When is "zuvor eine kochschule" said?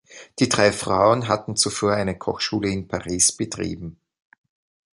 1.55-2.71